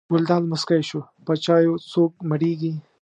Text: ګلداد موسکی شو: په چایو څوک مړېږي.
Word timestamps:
ګلداد 0.13 0.43
موسکی 0.51 0.81
شو: 0.89 0.99
په 1.25 1.33
چایو 1.43 1.73
څوک 1.91 2.11
مړېږي. 2.29 2.73